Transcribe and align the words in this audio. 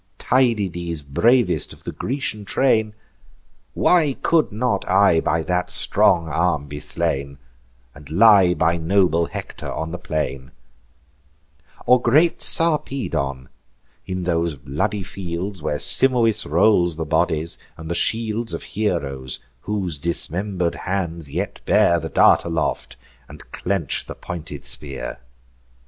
Tydides, 0.17 1.03
bravest 1.03 1.73
of 1.73 1.83
the 1.83 1.91
Grecian 1.91 2.43
train! 2.43 2.95
Why 3.75 4.17
could 4.23 4.51
not 4.51 4.83
I 4.89 5.19
by 5.21 5.43
that 5.43 5.69
strong 5.69 6.27
arm 6.27 6.65
be 6.65 6.79
slain, 6.79 7.37
And 7.93 8.09
lie 8.09 8.55
by 8.55 8.77
noble 8.77 9.27
Hector 9.27 9.71
on 9.71 9.91
the 9.91 9.99
plain, 9.99 10.53
Or 11.85 12.01
great 12.01 12.41
Sarpedon, 12.41 13.49
in 14.07 14.23
those 14.23 14.55
bloody 14.55 15.03
fields 15.03 15.61
Where 15.61 15.77
Simois 15.77 16.47
rolls 16.47 16.97
the 16.97 17.05
bodies 17.05 17.59
and 17.77 17.87
the 17.87 17.93
shields 17.93 18.55
Of 18.55 18.63
heroes, 18.63 19.39
whose 19.59 19.99
dismember'd 19.99 20.73
hands 20.73 21.29
yet 21.29 21.61
bear 21.65 21.99
The 21.99 22.09
dart 22.09 22.43
aloft, 22.43 22.97
and 23.29 23.51
clench 23.51 24.07
the 24.07 24.15
pointed 24.15 24.63
spear!" 24.63 25.19